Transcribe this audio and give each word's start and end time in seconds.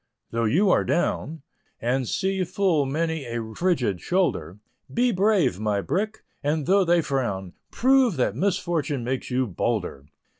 Though 0.31 0.45
you 0.45 0.71
are 0.71 0.83
"down," 0.83 1.43
And 1.79 2.07
see 2.07 2.43
full 2.43 2.87
many 2.87 3.25
a 3.25 3.53
frigid 3.53 4.01
shoulder, 4.01 4.57
Be 4.91 5.11
brave, 5.11 5.59
my 5.59 5.79
brick, 5.81 6.23
and 6.41 6.65
though 6.65 6.83
they 6.83 7.03
frown, 7.03 7.53
Prove 7.69 8.15
that 8.17 8.35
misfortune 8.35 9.03
makes 9.03 9.29
you 9.29 9.45
bolder. 9.45 10.07